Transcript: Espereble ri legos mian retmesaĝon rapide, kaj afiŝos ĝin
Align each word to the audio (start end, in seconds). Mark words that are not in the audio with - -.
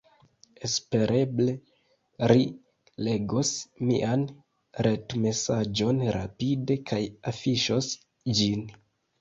Espereble 0.67 1.53
ri 2.31 2.47
legos 3.07 3.51
mian 3.91 4.25
retmesaĝon 4.89 6.03
rapide, 6.19 6.79
kaj 6.93 7.01
afiŝos 7.35 7.93
ĝin 8.41 8.67